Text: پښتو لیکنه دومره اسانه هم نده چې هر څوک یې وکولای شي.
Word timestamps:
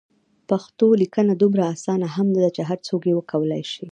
پښتو 0.49 0.87
لیکنه 1.01 1.31
دومره 1.41 1.63
اسانه 1.73 2.07
هم 2.15 2.27
نده 2.35 2.49
چې 2.55 2.61
هر 2.69 2.79
څوک 2.87 3.01
یې 3.09 3.13
وکولای 3.17 3.63
شي. 3.73 3.85